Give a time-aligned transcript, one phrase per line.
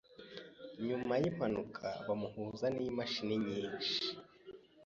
[0.87, 3.95] Nyuma yimpanuka, bamuhuza nimashini nyinshi.